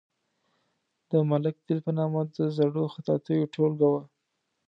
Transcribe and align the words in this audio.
د 1.09 1.11
ملک 1.29 1.55
دل 1.67 1.79
په 1.85 1.91
نامه 1.97 2.21
د 2.35 2.37
زړو 2.57 2.83
خطاطیو 2.93 3.51
ټولګه 3.53 3.87
وه. 3.93 4.01